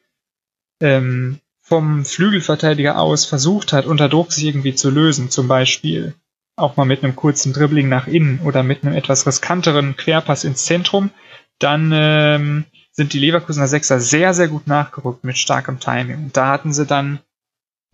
ähm, 0.80 1.40
vom 1.60 2.04
Flügelverteidiger 2.04 2.98
aus 2.98 3.24
versucht 3.24 3.72
hat, 3.72 3.86
unter 3.86 4.08
Druck 4.08 4.32
sich 4.32 4.44
irgendwie 4.44 4.74
zu 4.74 4.90
lösen, 4.90 5.30
zum 5.30 5.48
Beispiel 5.48 6.14
auch 6.56 6.76
mal 6.76 6.84
mit 6.84 7.02
einem 7.02 7.16
kurzen 7.16 7.52
Dribbling 7.52 7.88
nach 7.88 8.06
innen 8.06 8.40
oder 8.40 8.62
mit 8.62 8.84
einem 8.84 8.94
etwas 8.94 9.26
riskanteren 9.26 9.96
Querpass 9.96 10.44
ins 10.44 10.64
Zentrum, 10.64 11.10
dann 11.58 11.90
ähm, 11.92 12.64
sind 12.92 13.12
die 13.12 13.18
Leverkusener 13.18 13.66
Sechser 13.66 13.98
sehr, 13.98 14.34
sehr 14.34 14.48
gut 14.48 14.66
nachgerückt 14.66 15.24
mit 15.24 15.38
starkem 15.38 15.80
Timing. 15.80 16.24
Und 16.24 16.36
da 16.36 16.48
hatten 16.48 16.72
sie 16.72 16.86
dann 16.86 17.20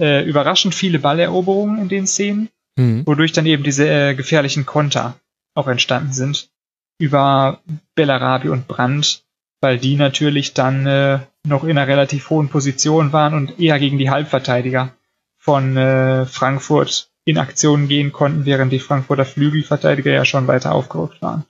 äh, 0.00 0.24
überraschend 0.28 0.74
viele 0.74 0.98
Balleroberungen 0.98 1.78
in 1.78 1.88
den 1.88 2.06
Szenen, 2.06 2.50
mhm. 2.76 3.06
wodurch 3.06 3.32
dann 3.32 3.46
eben 3.46 3.62
diese 3.62 3.88
äh, 3.88 4.14
gefährlichen 4.14 4.66
Konter 4.66 5.18
auch 5.54 5.68
entstanden 5.68 6.12
sind 6.12 6.50
über 7.00 7.60
Bellarabi 7.94 8.50
und 8.50 8.68
Brandt, 8.68 9.24
weil 9.60 9.78
die 9.78 9.96
natürlich 9.96 10.52
dann 10.52 10.86
äh, 10.86 11.20
noch 11.44 11.64
in 11.64 11.70
einer 11.70 11.88
relativ 11.88 12.28
hohen 12.28 12.50
Position 12.50 13.12
waren 13.12 13.34
und 13.34 13.58
eher 13.58 13.78
gegen 13.78 13.98
die 13.98 14.10
Halbverteidiger 14.10 14.94
von 15.38 15.76
äh, 15.78 16.26
Frankfurt 16.26 17.10
in 17.24 17.38
Aktion 17.38 17.88
gehen 17.88 18.12
konnten, 18.12 18.44
während 18.44 18.70
die 18.72 18.78
Frankfurter 18.78 19.24
Flügelverteidiger 19.24 20.12
ja 20.12 20.26
schon 20.26 20.46
weiter 20.46 20.72
aufgerückt 20.72 21.22
waren. 21.22 21.46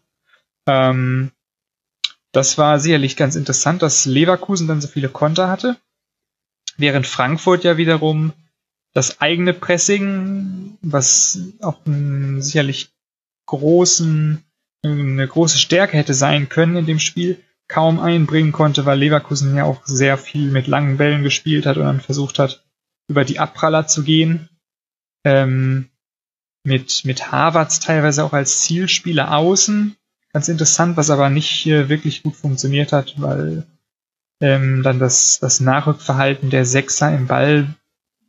Ähm, 0.67 1.33
das 2.33 2.57
war 2.57 2.79
sicherlich 2.79 3.17
ganz 3.17 3.35
interessant, 3.35 3.83
dass 3.83 4.07
Leverkusen 4.07 4.69
dann 4.69 4.81
so 4.81 4.87
viele 4.87 5.09
Konter 5.09 5.49
hatte, 5.49 5.77
während 6.77 7.09
Frankfurt 7.09 7.65
ja 7.65 7.77
wiederum 7.77 8.33
das 8.93 9.21
eigene 9.21 9.53
Pressing, 9.53 10.79
was 10.81 11.41
auch 11.61 11.85
einen 11.87 12.41
sicherlich 12.41 12.91
großen, 13.47 14.45
eine 14.83 15.27
große 15.27 15.59
Stärke 15.59 15.97
hätte 15.97 16.15
sein 16.15 16.49
können 16.49 16.77
in 16.77 16.87
dem 16.87 16.99
Spiel, 16.99 17.43
kaum 17.69 18.01
einbringen 18.01 18.53
konnte, 18.53 18.85
weil 18.85 18.99
Leverkusen 18.99 19.57
ja 19.57 19.65
auch 19.65 19.83
sehr 19.85 20.19
viel 20.19 20.51
mit 20.51 20.67
langen 20.67 20.97
Bällen 20.97 21.23
gespielt 21.23 21.67
hat 21.67 21.77
und 21.77 21.85
dann 21.85 22.01
versucht 22.01 22.39
hat, 22.39 22.65
über 23.09 23.25
die 23.25 23.39
Abpraller 23.39 23.87
zu 23.87 24.03
gehen. 24.03 24.49
Ähm, 25.25 25.91
mit, 26.65 27.05
mit 27.05 27.33
Harvards 27.33 27.81
teilweise 27.81 28.25
auch 28.25 28.33
als 28.33 28.61
Zielspieler 28.61 29.37
außen. 29.37 29.97
Ganz 30.33 30.49
interessant, 30.49 30.97
was 30.97 31.11
aber 31.11 31.31
nicht 31.31 31.67
äh, 31.67 31.89
wirklich 31.89 32.23
gut 32.23 32.37
funktioniert 32.37 32.93
hat, 32.93 33.21
weil 33.21 33.67
ähm, 34.41 34.83
dann 34.83 34.99
das, 34.99 35.39
das 35.41 35.61
Nachrückverhalten 35.61 36.51
der 36.51 36.65
Sechser 36.65 37.15
im 37.15 37.27
Ball, 37.27 37.75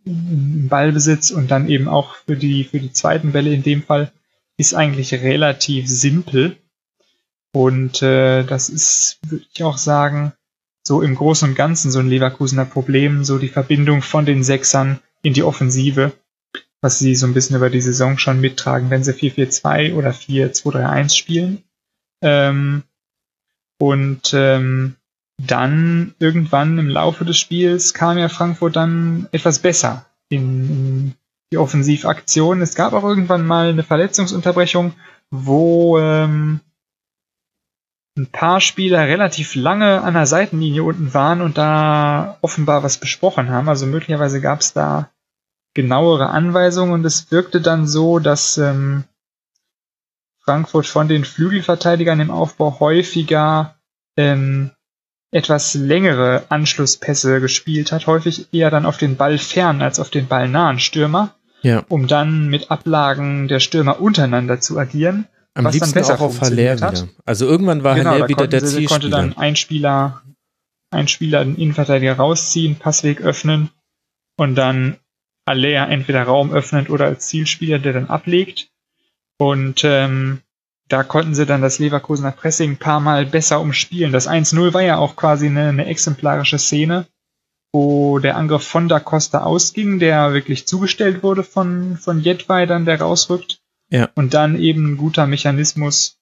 im 0.06 0.68
Ballbesitz 0.68 1.32
und 1.32 1.50
dann 1.52 1.68
eben 1.68 1.88
auch 1.88 2.16
für 2.16 2.36
die, 2.36 2.64
für 2.64 2.80
die 2.80 2.92
zweiten 2.92 3.32
Bälle 3.32 3.54
in 3.54 3.64
dem 3.64 3.84
Fall 3.84 4.12
ist 4.62 4.74
eigentlich 4.74 5.14
relativ 5.14 5.90
simpel. 5.90 6.58
Und 7.54 8.02
äh, 8.02 8.44
das 8.44 8.70
ist, 8.70 9.20
würde 9.28 9.44
ich 9.54 9.64
auch 9.64 9.78
sagen, 9.78 10.32
so 10.84 11.02
im 11.02 11.16
Großen 11.16 11.50
und 11.50 11.56
Ganzen 11.56 11.92
so 11.92 12.00
ein 12.00 12.08
Leverkusener 12.08 12.66
Problem, 12.66 13.26
so 13.26 13.38
die 13.38 13.50
Verbindung 13.50 14.02
von 14.02 14.26
den 14.26 14.44
Sechsern 14.44 15.00
in 15.22 15.34
die 15.34 15.44
Offensive, 15.44 16.14
was 16.80 17.00
sie 17.00 17.16
so 17.16 17.28
ein 17.28 17.34
bisschen 17.34 17.58
über 17.58 17.70
die 17.70 17.82
Saison 17.82 18.18
schon 18.18 18.40
mittragen, 18.40 18.90
wenn 18.90 19.04
sie 19.04 19.14
4-4-2 19.14 19.94
oder 19.96 20.12
4-2-3-1 20.12 21.16
spielen. 21.16 21.64
Ähm, 22.22 22.84
und 23.78 24.32
ähm, 24.34 24.96
dann 25.38 26.14
irgendwann 26.20 26.78
im 26.78 26.88
Laufe 26.88 27.26
des 27.26 27.38
Spiels 27.38 27.94
kam 27.94 28.18
ja 28.18 28.30
Frankfurt 28.30 28.76
dann 28.76 29.28
etwas 29.32 29.60
besser 29.60 30.06
in, 30.30 30.70
in 30.70 31.16
die 31.52 31.58
Offensivaktion. 31.58 32.62
Es 32.62 32.76
gab 32.76 32.94
auch 32.94 33.04
irgendwann 33.04 33.46
mal 33.46 33.70
eine 33.70 33.84
Verletzungsunterbrechung, 33.84 34.94
wo 35.30 36.00
ähm, 36.00 36.62
ein 38.18 38.28
paar 38.28 38.62
Spieler 38.62 39.08
relativ 39.08 39.56
lange 39.56 40.02
an 40.02 40.14
der 40.14 40.26
Seitenlinie 40.26 40.84
unten 40.84 41.14
waren 41.14 41.42
und 41.42 41.58
da 41.58 42.38
offenbar 42.42 42.84
was 42.84 42.98
besprochen 42.98 43.50
haben. 43.50 43.70
Also 43.70 43.86
möglicherweise 43.86 44.42
gab 44.42 44.62
es 44.62 44.74
da 44.74 45.10
genauere 45.74 46.30
Anweisungen 46.30 46.94
und 46.94 47.06
es 47.06 47.32
wirkte 47.32 47.62
dann 47.62 47.88
so, 47.88 48.20
dass 48.20 48.58
ähm, 48.58 49.06
Frankfurt 50.44 50.88
von 50.88 51.08
den 51.08 51.24
Flügelverteidigern 51.24 52.20
im 52.20 52.32
Aufbau 52.32 52.80
häufiger 52.80 53.76
ähm, 54.18 54.72
etwas 55.32 55.76
längere 55.76 56.44
Anschlusspässe 56.50 57.40
gespielt 57.40 57.94
hat, 57.94 58.08
häufig 58.08 58.54
eher 58.54 58.70
dann 58.70 58.86
auf 58.86 58.98
den 58.98 59.16
Ball 59.16 59.38
fern 59.38 59.82
als 59.82 60.00
auf 60.00 60.10
den 60.10 60.28
Ball 60.28 60.50
nahen 60.50 60.80
Stürmer, 60.80 61.36
ja. 61.62 61.84
um 61.90 62.08
dann 62.08 62.48
mit 62.48 62.72
Ablagen 62.72 63.48
der 63.48 63.60
Stürmer 63.60 64.00
untereinander 64.00 64.60
zu 64.60 64.78
agieren 64.78 65.28
am 65.54 65.66
was 65.66 65.74
liebsten 65.74 65.94
dann 65.94 66.02
besser 66.02 66.16
auch 66.16 66.22
auf 66.22 66.42
Haller 66.42 66.76
wieder. 66.78 67.08
Also 67.26 67.46
irgendwann 67.46 67.84
war 67.84 67.96
genau, 67.96 68.12
Haller 68.12 68.30
wieder 68.30 68.48
der 68.48 68.62
sie, 68.62 68.68
Zielspieler. 68.68 68.90
konnte 68.90 69.10
dann 69.10 69.38
ein 69.38 69.56
Spieler, 69.56 70.22
ein 70.92 71.08
Spieler 71.08 71.44
den 71.44 71.56
Innenverteidiger 71.56 72.16
rausziehen, 72.16 72.78
Passweg 72.78 73.22
öffnen 73.22 73.70
und 74.38 74.56
dann 74.56 74.98
Haller 75.48 75.90
entweder 75.90 76.24
Raum 76.24 76.54
öffnet 76.54 76.90
oder 76.90 77.06
als 77.06 77.28
Zielspieler, 77.28 77.80
der 77.80 77.94
dann 77.94 78.08
ablegt. 78.08 78.70
Und 79.38 79.84
ähm, 79.84 80.42
da 80.88 81.04
konnten 81.04 81.36
sie 81.36 81.46
dann 81.46 81.62
das 81.62 81.80
Leverkusener 81.80 82.32
Pressing 82.32 82.72
ein 82.72 82.78
paar 82.78 83.00
Mal 83.00 83.26
besser 83.26 83.60
umspielen. 83.60 84.12
Das 84.12 84.30
1-0 84.30 84.74
war 84.74 84.82
ja 84.82 84.98
auch 84.98 85.16
quasi 85.16 85.48
eine, 85.48 85.70
eine 85.70 85.86
exemplarische 85.86 86.60
Szene, 86.60 87.08
wo 87.74 88.20
der 88.20 88.36
Angriff 88.36 88.68
von 88.68 88.90
Da 88.90 89.00
Costa 89.00 89.44
ausging, 89.44 90.00
der 90.00 90.34
wirklich 90.34 90.68
zugestellt 90.68 91.24
wurde 91.24 91.44
von, 91.44 91.98
von 91.98 92.20
Jedwai 92.20 92.66
dann, 92.66 92.86
der 92.86 93.00
rausrückt. 93.00 93.62
Ja. 93.90 94.10
Und 94.16 94.34
dann 94.34 94.58
eben 94.58 94.94
ein 94.94 94.98
guter 94.98 95.28
Mechanismus, 95.28 96.18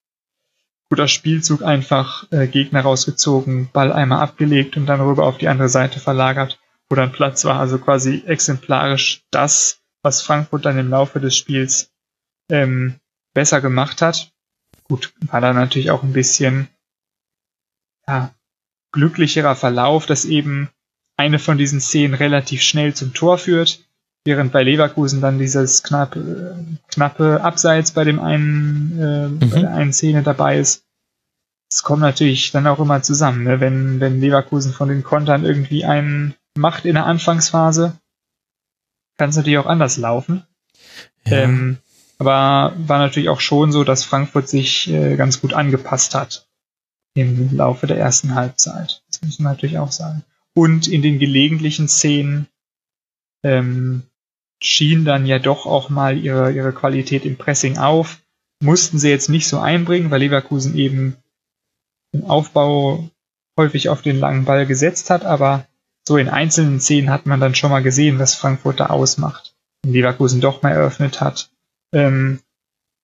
guter 0.89 1.07
Spielzug 1.07 1.63
einfach 1.63 2.31
äh, 2.31 2.47
Gegner 2.47 2.81
rausgezogen, 2.81 3.69
Ball 3.71 3.91
einmal 3.91 4.21
abgelegt 4.21 4.77
und 4.77 4.85
dann 4.85 5.01
rüber 5.01 5.25
auf 5.25 5.37
die 5.37 5.47
andere 5.47 5.69
Seite 5.69 5.99
verlagert, 5.99 6.59
wo 6.89 6.95
dann 6.95 7.11
Platz 7.11 7.45
war. 7.45 7.59
Also 7.59 7.77
quasi 7.77 8.23
exemplarisch 8.25 9.23
das, 9.31 9.81
was 10.01 10.21
Frankfurt 10.21 10.65
dann 10.65 10.79
im 10.79 10.89
Laufe 10.89 11.19
des 11.19 11.35
Spiels 11.35 11.91
ähm, 12.49 12.95
besser 13.33 13.61
gemacht 13.61 14.01
hat. 14.01 14.31
Gut, 14.83 15.13
war 15.21 15.41
da 15.41 15.53
natürlich 15.53 15.91
auch 15.91 16.01
ein 16.01 16.13
bisschen 16.13 16.67
ja, 18.07 18.33
glücklicherer 18.91 19.55
Verlauf, 19.55 20.07
dass 20.07 20.25
eben 20.25 20.69
eine 21.19 21.38
von 21.38 21.57
diesen 21.57 21.81
Szenen 21.81 22.13
relativ 22.13 22.61
schnell 22.61 22.93
zum 22.93 23.13
Tor 23.13 23.38
führt 23.38 23.81
während 24.25 24.51
bei 24.51 24.63
Leverkusen 24.63 25.21
dann 25.21 25.39
dieses 25.39 25.83
knappe, 25.83 26.65
knappe 26.88 27.41
Abseits 27.41 27.91
bei 27.91 28.03
dem 28.03 28.19
einen, 28.19 28.99
äh, 28.99 29.27
mhm. 29.27 29.39
bei 29.39 29.61
der 29.61 29.73
einen 29.73 29.93
Szene 29.93 30.23
dabei 30.23 30.59
ist. 30.59 30.83
Es 31.71 31.83
kommt 31.83 32.01
natürlich 32.01 32.51
dann 32.51 32.67
auch 32.67 32.79
immer 32.79 33.01
zusammen, 33.01 33.43
ne? 33.43 33.59
wenn, 33.59 33.99
wenn 33.99 34.19
Leverkusen 34.19 34.73
von 34.73 34.89
den 34.89 35.03
Kontern 35.03 35.45
irgendwie 35.45 35.85
einen 35.85 36.35
macht 36.57 36.85
in 36.85 36.95
der 36.95 37.05
Anfangsphase, 37.05 37.97
kann 39.17 39.29
es 39.29 39.35
natürlich 39.35 39.59
auch 39.59 39.67
anders 39.67 39.97
laufen. 39.97 40.43
Ja. 41.25 41.38
Ähm, 41.38 41.77
aber 42.17 42.73
war 42.77 42.99
natürlich 42.99 43.29
auch 43.29 43.39
schon 43.39 43.71
so, 43.71 43.83
dass 43.83 44.03
Frankfurt 44.03 44.49
sich 44.49 44.89
äh, 44.89 45.15
ganz 45.15 45.41
gut 45.41 45.53
angepasst 45.53 46.15
hat 46.15 46.47
im 47.13 47.55
Laufe 47.55 47.88
der 47.88 47.97
ersten 47.97 48.35
Halbzeit. 48.35 49.03
Das 49.09 49.21
muss 49.21 49.39
man 49.39 49.53
natürlich 49.53 49.77
auch 49.77 49.91
sagen. 49.91 50.23
Und 50.55 50.87
in 50.87 51.01
den 51.01 51.19
gelegentlichen 51.19 51.87
Szenen 51.87 52.47
ähm, 53.43 54.03
schien 54.61 55.05
dann 55.05 55.25
ja 55.25 55.39
doch 55.39 55.65
auch 55.65 55.89
mal 55.89 56.17
ihre, 56.17 56.51
ihre 56.51 56.73
Qualität 56.73 57.25
im 57.25 57.37
Pressing 57.37 57.77
auf. 57.77 58.21
Mussten 58.61 58.99
sie 58.99 59.09
jetzt 59.09 59.29
nicht 59.29 59.47
so 59.47 59.59
einbringen, 59.59 60.11
weil 60.11 60.19
Leverkusen 60.19 60.75
eben 60.75 61.15
im 62.11 62.25
Aufbau 62.25 63.09
häufig 63.57 63.89
auf 63.89 64.01
den 64.01 64.19
langen 64.19 64.45
Ball 64.45 64.65
gesetzt 64.65 65.09
hat, 65.09 65.25
aber 65.25 65.67
so 66.07 66.17
in 66.17 66.29
einzelnen 66.29 66.79
Szenen 66.79 67.09
hat 67.09 67.25
man 67.25 67.39
dann 67.39 67.55
schon 67.55 67.69
mal 67.69 67.83
gesehen, 67.83 68.19
was 68.19 68.35
Frankfurt 68.35 68.79
da 68.79 68.87
ausmacht. 68.87 69.55
Wenn 69.83 69.93
Leverkusen 69.93 70.41
doch 70.41 70.61
mal 70.61 70.71
eröffnet 70.71 71.21
hat. 71.21 71.51
Ähm, 71.93 72.41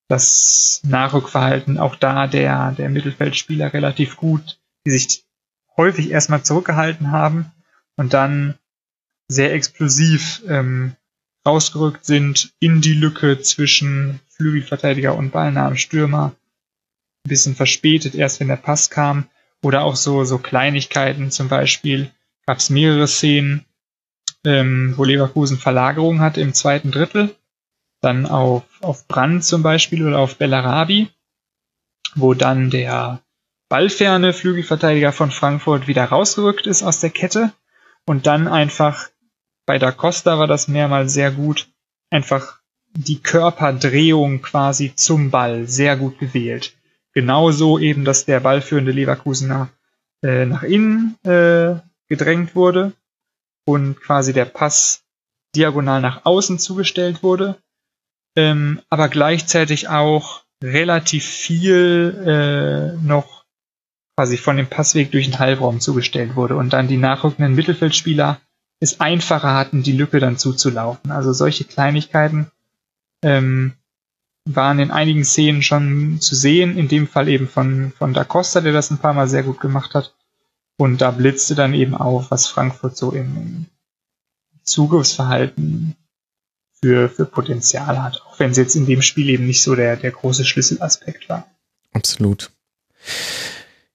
das 0.08 0.82
Nachrückverhalten 0.84 1.78
auch 1.78 1.96
da 1.96 2.28
der, 2.28 2.72
der 2.72 2.90
Mittelfeldspieler 2.90 3.74
relativ 3.74 4.18
gut, 4.18 4.60
die 4.86 4.92
sich 4.92 5.25
häufig 5.78 6.12
erstmal 6.12 6.44
zurückgehalten 6.44 7.12
haben 7.12 7.52
und 7.96 8.14
dann 8.14 8.58
sehr 9.28 9.54
explosiv 9.54 10.44
ähm, 10.48 10.96
rausgerückt 11.46 12.06
sind 12.06 12.54
in 12.60 12.82
die 12.82 12.94
Lücke 12.94 13.42
zwischen 13.42 14.20
Flügelverteidiger 14.30 15.16
und 15.16 15.32
ballnahem 15.32 15.78
Stürmer. 15.78 16.36
Ein 17.26 17.30
bisschen 17.30 17.56
verspätet, 17.56 18.16
erst 18.16 18.40
wenn 18.40 18.48
der 18.48 18.56
Pass 18.56 18.90
kam. 18.90 19.30
Oder 19.62 19.84
auch 19.84 19.96
so, 19.96 20.26
so 20.26 20.38
Kleinigkeiten, 20.38 21.32
zum 21.32 21.48
Beispiel 21.48 22.12
gab 22.46 22.58
es 22.58 22.70
mehrere 22.70 23.08
Szenen, 23.08 23.66
ähm, 24.44 24.94
wo 24.96 25.04
Leverkusen 25.04 25.58
Verlagerung 25.58 26.20
hatte 26.20 26.42
im 26.42 26.54
zweiten 26.54 26.92
Drittel. 26.92 27.36
Dann 28.02 28.26
auf, 28.28 28.64
auf 28.82 29.08
Brand 29.08 29.44
zum 29.44 29.64
Beispiel 29.64 30.06
oder 30.06 30.20
auf 30.20 30.38
Bellarabi, 30.38 31.10
wo 32.14 32.36
dann 32.36 32.70
der 32.70 33.22
ballferne 33.70 34.34
Flügelverteidiger 34.34 35.12
von 35.12 35.32
Frankfurt 35.32 35.88
wieder 35.88 36.06
rausgerückt 36.06 36.68
ist 36.68 36.84
aus 36.84 37.00
der 37.00 37.10
Kette 37.10 37.52
und 38.06 38.28
dann 38.28 38.48
einfach 38.48 39.10
bei 39.66 39.80
Da 39.80 39.92
Costa 39.92 40.38
war 40.38 40.48
das 40.48 40.68
mehrmals 40.68 41.14
sehr 41.14 41.32
gut, 41.32 41.68
einfach 42.12 42.60
die 42.94 43.22
Körperdrehung 43.22 44.42
quasi 44.42 44.94
zum 44.96 45.32
Ball 45.32 45.68
sehr 45.68 45.98
gut 45.98 46.20
gewählt. 46.20 46.76
Genauso 47.14 47.80
eben, 47.80 48.06
dass 48.06 48.26
der 48.26 48.40
ballführende 48.42 48.92
Leverkusener 48.92 49.70
äh, 50.22 50.46
nach 50.46 50.64
innen 50.64 51.18
äh, 51.24 51.76
gedrängt 52.08 52.56
wurde 52.56 52.94
und 53.66 54.00
quasi 54.00 54.34
der 54.34 54.46
Pass 54.46 55.04
diagonal 55.56 56.02
nach 56.02 56.26
außen 56.26 56.60
zugestellt 56.60 57.24
wurde, 57.24 57.58
ähm, 58.36 58.82
aber 58.90 59.10
gleichzeitig 59.10 59.88
auch 59.88 60.44
relativ 60.62 61.26
viel 61.26 62.96
äh, 62.98 63.06
noch 63.06 63.35
quasi 64.16 64.38
von 64.38 64.58
dem 64.58 64.68
Passweg 64.68 65.12
durch 65.12 65.26
den 65.26 65.40
Halbraum 65.40 65.80
zugestellt 65.80 66.36
wurde 66.36 66.56
und 66.56 66.72
dann 66.72 66.88
die 66.88 66.98
nachrückenden 66.98 67.56
Mittelfeldspieler 67.56 68.40
es 68.80 69.00
einfacher 69.00 69.54
hatten, 69.54 69.84
die 69.84 69.94
Lücke 69.94 70.20
dann 70.20 70.38
zuzulaufen. 70.38 71.12
Also 71.12 71.34
solche 71.34 71.64
Kleinigkeiten 71.64 72.52
ähm, 73.22 73.74
waren 74.46 74.80
in 74.80 74.92
einigen 74.92 75.26
Szenen 75.26 75.62
schon 75.62 76.20
zu 76.22 76.36
sehen, 76.36 76.78
in 76.78 76.88
dem 76.88 77.08
Fall 77.08 77.28
eben 77.28 77.48
von, 77.48 77.94
von 77.98 78.14
Da 78.14 78.24
Costa, 78.24 78.62
der 78.62 78.74
das 78.74 78.92
ein 78.92 79.00
paar 79.00 79.14
Mal 79.14 79.28
sehr 79.28 79.44
gut 79.44 79.60
gemacht 79.60 79.94
hat. 79.94 80.14
Und 80.78 81.00
da 81.00 81.12
blitzte 81.12 81.56
dann 81.56 81.74
eben 81.74 81.96
auf, 81.96 82.32
was 82.32 82.48
Frankfurt 82.48 82.98
so 82.98 83.12
im 83.12 83.66
Zugriffsverhalten 84.64 85.96
für, 86.82 87.10
für 87.10 87.26
Potenzial 87.26 88.02
hat, 88.04 88.22
auch 88.26 88.40
wenn 88.40 88.52
es 88.52 88.58
jetzt 88.58 88.76
in 88.76 88.86
dem 88.86 89.02
Spiel 89.02 89.30
eben 89.30 89.48
nicht 89.48 89.64
so 89.64 89.76
der, 89.76 89.96
der 89.96 90.12
große 90.12 90.46
Schlüsselaspekt 90.46 91.30
war. 91.30 91.48
Absolut. 91.94 92.52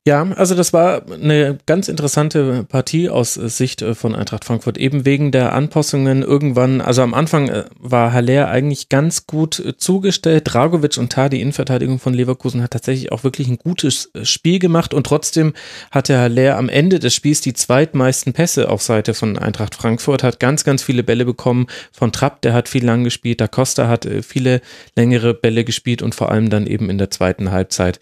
Ja, 0.06 0.22
also 0.22 0.54
das 0.54 0.72
war 0.72 1.02
eine 1.12 1.58
ganz 1.66 1.88
interessante 1.88 2.64
Partie 2.66 3.10
aus 3.10 3.34
Sicht 3.34 3.82
äh, 3.82 3.94
von 3.94 4.14
Eintracht 4.14 4.46
Frankfurt, 4.46 4.78
eben 4.78 5.04
wegen 5.04 5.30
der 5.30 5.52
Anpassungen 5.52 6.22
irgendwann. 6.22 6.80
Also 6.80 7.02
am 7.02 7.12
Anfang 7.12 7.50
äh, 7.50 7.64
war 7.78 8.14
Haller 8.14 8.48
eigentlich 8.48 8.88
ganz 8.88 9.26
gut 9.26 9.58
äh, 9.58 9.76
zugestellt. 9.76 10.44
Dragovic 10.46 10.96
und 10.96 11.12
Tar, 11.12 11.28
die 11.28 11.42
Innenverteidigung 11.42 11.98
von 11.98 12.14
Leverkusen, 12.14 12.62
hat 12.62 12.70
tatsächlich 12.70 13.12
auch 13.12 13.24
wirklich 13.24 13.48
ein 13.48 13.58
gutes 13.58 14.10
Spiel 14.22 14.58
gemacht 14.58 14.94
und 14.94 15.04
trotzdem 15.04 15.52
hatte 15.90 16.16
Haller 16.16 16.56
am 16.56 16.70
Ende 16.70 16.98
des 16.98 17.12
Spiels 17.12 17.42
die 17.42 17.52
zweitmeisten 17.52 18.32
Pässe 18.32 18.70
auf 18.70 18.80
Seite 18.80 19.12
von 19.12 19.36
Eintracht 19.36 19.74
Frankfurt, 19.74 20.22
hat 20.22 20.40
ganz, 20.40 20.64
ganz 20.64 20.82
viele 20.82 21.02
Bälle 21.02 21.26
bekommen 21.26 21.66
von 21.92 22.10
Trapp, 22.10 22.40
der 22.40 22.54
hat 22.54 22.70
viel 22.70 22.86
lang 22.86 23.04
gespielt, 23.04 23.42
da 23.42 23.48
Costa 23.48 23.86
hat 23.86 24.08
viele 24.22 24.62
längere 24.96 25.34
Bälle 25.34 25.62
gespielt 25.62 26.00
und 26.00 26.14
vor 26.14 26.32
allem 26.32 26.48
dann 26.48 26.66
eben 26.66 26.88
in 26.88 26.96
der 26.96 27.10
zweiten 27.10 27.50
Halbzeit 27.50 28.00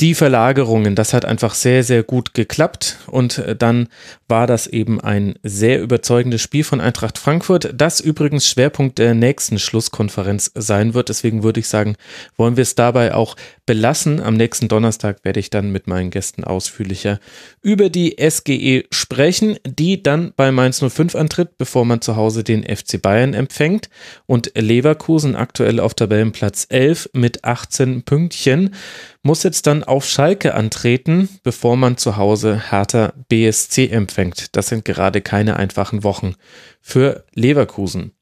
die 0.00 0.14
Verlagerungen, 0.14 0.94
das 0.94 1.12
hat 1.12 1.26
einfach 1.26 1.52
sehr, 1.52 1.84
sehr 1.84 2.02
gut 2.02 2.32
geklappt 2.32 2.96
und 3.06 3.38
äh, 3.38 3.54
dann 3.54 3.88
war 4.28 4.46
das 4.46 4.66
eben 4.66 5.00
ein 5.00 5.34
sehr 5.42 5.82
überzeugendes 5.82 6.40
Spiel 6.40 6.64
von 6.64 6.80
Eintracht 6.80 7.18
Frankfurt, 7.18 7.74
das 7.76 8.00
übrigens 8.00 8.48
Schwerpunkt 8.48 8.98
der 8.98 9.14
nächsten 9.14 9.58
Schlusskonferenz 9.58 10.52
sein 10.54 10.94
wird. 10.94 11.08
Deswegen 11.08 11.42
würde 11.42 11.60
ich 11.60 11.68
sagen, 11.68 11.96
wollen 12.36 12.56
wir 12.56 12.62
es 12.62 12.76
dabei 12.76 13.14
auch 13.14 13.36
belassen. 13.66 14.20
Am 14.20 14.34
nächsten 14.34 14.68
Donnerstag 14.68 15.24
werde 15.24 15.40
ich 15.40 15.50
dann 15.50 15.70
mit 15.70 15.86
meinen 15.86 16.10
Gästen 16.10 16.44
ausführlicher 16.44 17.18
über 17.60 17.90
die 17.90 18.16
SGE 18.18 18.84
sprechen, 18.90 19.58
die 19.66 20.02
dann 20.02 20.32
bei 20.36 20.52
Mainz 20.52 20.82
05 20.82 21.14
antritt, 21.14 21.58
bevor 21.58 21.84
man 21.84 22.00
zu 22.00 22.16
Hause 22.16 22.44
den 22.44 22.62
FC 22.62 23.02
Bayern 23.02 23.34
empfängt 23.34 23.90
und 24.26 24.52
Leverkusen 24.54 25.36
aktuell 25.36 25.80
auf 25.80 25.94
Tabellenplatz 25.94 26.66
11 26.70 27.10
mit 27.12 27.44
18 27.44 28.04
Pünktchen 28.04 28.74
muss 29.22 29.42
jetzt 29.42 29.66
dann 29.66 29.84
auf 29.84 30.06
Schalke 30.06 30.54
antreten, 30.54 31.28
bevor 31.42 31.76
man 31.76 31.96
zu 31.96 32.16
Hause 32.16 32.70
Hertha 32.70 33.12
BSC 33.28 33.88
empfängt. 33.88 34.56
Das 34.56 34.68
sind 34.68 34.84
gerade 34.84 35.20
keine 35.20 35.56
einfachen 35.56 36.04
Wochen 36.04 36.34
für 36.80 37.24
Leverkusen. 37.34 38.12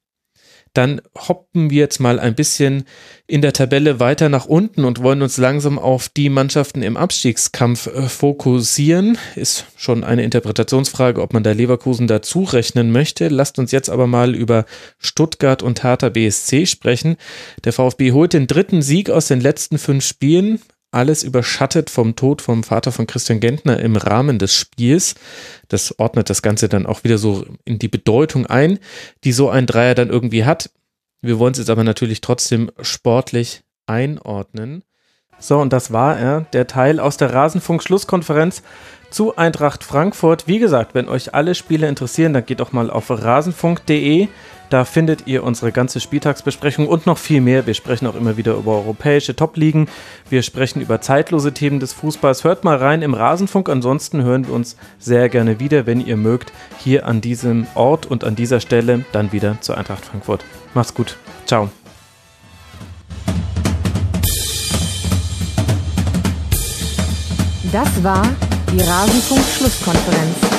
Dann 0.73 1.01
hoppen 1.15 1.71
wir 1.71 1.79
jetzt 1.79 1.99
mal 1.99 2.19
ein 2.19 2.35
bisschen 2.35 2.83
in 3.25 3.41
der 3.41 3.53
Tabelle 3.53 3.99
weiter 3.99 4.29
nach 4.29 4.45
unten 4.45 4.85
und 4.85 5.01
wollen 5.01 5.23
uns 5.23 5.37
langsam 5.37 5.79
auf 5.79 6.09
die 6.09 6.29
Mannschaften 6.29 6.83
im 6.83 6.95
Abstiegskampf 6.95 7.87
äh, 7.87 8.03
fokussieren. 8.03 9.17
Ist 9.35 9.65
schon 9.75 10.03
eine 10.03 10.23
Interpretationsfrage, 10.23 11.21
ob 11.21 11.33
man 11.33 11.43
da 11.43 11.53
Leverkusen 11.53 12.05
dazu 12.05 12.43
rechnen 12.43 12.91
möchte. 12.91 13.29
Lasst 13.29 13.57
uns 13.57 13.71
jetzt 13.71 13.89
aber 13.89 14.05
mal 14.05 14.35
über 14.35 14.65
Stuttgart 14.99 15.63
und 15.63 15.83
Hertha 15.83 16.09
BSC 16.09 16.67
sprechen. 16.67 17.17
Der 17.63 17.73
VfB 17.73 18.11
holt 18.11 18.33
den 18.33 18.45
dritten 18.45 18.83
Sieg 18.83 19.09
aus 19.09 19.27
den 19.27 19.41
letzten 19.41 19.79
fünf 19.79 20.05
Spielen, 20.05 20.61
alles 20.91 21.23
überschattet 21.23 21.89
vom 21.89 22.15
Tod 22.15 22.41
vom 22.41 22.63
Vater 22.63 22.91
von 22.91 23.07
Christian 23.07 23.39
Gentner 23.39 23.79
im 23.79 23.95
Rahmen 23.95 24.39
des 24.39 24.55
Spiels. 24.55 25.15
Das 25.67 25.99
ordnet 25.99 26.29
das 26.29 26.41
Ganze 26.41 26.69
dann 26.69 26.85
auch 26.85 27.03
wieder 27.03 27.17
so 27.17 27.45
in 27.65 27.79
die 27.79 27.87
Bedeutung 27.87 28.45
ein, 28.45 28.79
die 29.23 29.31
so 29.31 29.49
ein 29.49 29.65
Dreier 29.65 29.95
dann 29.95 30.09
irgendwie 30.09 30.45
hat. 30.45 30.71
Wir 31.21 31.37
wollen 31.37 31.51
es 31.51 31.59
jetzt 31.59 31.69
aber 31.69 31.83
natürlich 31.83 32.21
trotzdem 32.21 32.71
sportlich 32.81 33.61
einordnen. 33.85 34.83
So, 35.37 35.59
und 35.59 35.71
das 35.71 35.93
war 35.93 36.17
er, 36.17 36.41
der 36.53 36.67
Teil 36.67 36.99
aus 36.99 37.17
der 37.17 37.33
Rasenfunk-Schlusskonferenz 37.33 38.61
zu 39.09 39.37
Eintracht 39.37 39.83
Frankfurt. 39.83 40.47
Wie 40.47 40.59
gesagt, 40.59 40.93
wenn 40.95 41.07
euch 41.07 41.33
alle 41.33 41.55
Spiele 41.55 41.87
interessieren, 41.87 42.33
dann 42.33 42.45
geht 42.45 42.59
doch 42.59 42.71
mal 42.71 42.89
auf 42.89 43.09
rasenfunk.de. 43.09 44.27
Da 44.69 44.85
findet 44.85 45.25
ihr 45.25 45.43
unsere 45.43 45.71
ganze 45.71 45.99
Spieltagsbesprechung 45.99 46.87
und 46.87 47.07
noch 47.07 47.17
viel 47.17 47.41
mehr. 47.41 47.65
Wir 47.65 47.73
sprechen 47.73 48.05
auch 48.05 48.15
immer 48.15 48.37
wieder 48.37 48.53
über 48.53 48.73
europäische 48.73 49.35
Top-Ligen. 49.35 49.87
Wir 50.29 50.43
sprechen 50.43 50.79
über 50.79 51.01
zeitlose 51.01 51.53
Themen 51.53 51.79
des 51.79 51.93
Fußballs. 51.93 52.43
Hört 52.43 52.63
mal 52.63 52.77
rein 52.77 53.01
im 53.01 53.15
Rasenfunk. 53.15 53.67
Ansonsten 53.67 54.21
hören 54.21 54.47
wir 54.47 54.53
uns 54.53 54.77
sehr 54.99 55.27
gerne 55.29 55.59
wieder, 55.59 55.87
wenn 55.87 56.05
ihr 56.05 56.17
mögt, 56.17 56.53
hier 56.77 57.07
an 57.07 57.19
diesem 57.19 57.65
Ort 57.73 58.05
und 58.05 58.23
an 58.23 58.35
dieser 58.35 58.59
Stelle 58.59 59.05
dann 59.11 59.31
wieder 59.31 59.57
zur 59.61 59.77
Eintracht 59.77 60.05
Frankfurt. 60.05 60.45
Macht's 60.75 60.93
gut. 60.93 61.17
Ciao. 61.47 61.69
Das 67.71 68.03
war 68.03 68.27
die 68.71 68.81
Rasenfunk-Schlusskonferenz. 68.81 70.58